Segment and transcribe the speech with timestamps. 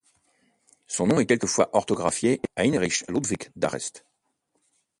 [0.87, 4.03] Son nom est quelquefois orthographié Heinrich Ludwig d'Arrest.